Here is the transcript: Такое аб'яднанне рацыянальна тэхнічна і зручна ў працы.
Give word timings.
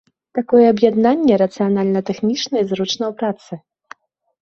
Такое 0.37 0.63
аб'яднанне 0.73 1.37
рацыянальна 1.43 2.01
тэхнічна 2.09 2.55
і 2.65 2.69
зручна 2.73 3.05
ў 3.11 3.13
працы. 3.25 3.53